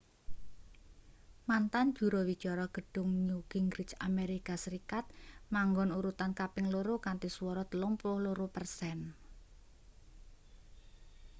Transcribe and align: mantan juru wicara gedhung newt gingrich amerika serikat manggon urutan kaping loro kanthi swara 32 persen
mantan 1.49 1.87
juru 1.97 2.19
wicara 2.29 2.65
gedhung 2.75 3.11
newt 3.27 3.45
gingrich 3.53 3.93
amerika 4.09 4.53
serikat 4.63 5.05
manggon 5.53 5.89
urutan 5.99 6.31
kaping 6.39 6.67
loro 6.73 6.95
kanthi 7.05 7.29
swara 7.35 7.63
32 7.73 8.55
persen 8.55 8.99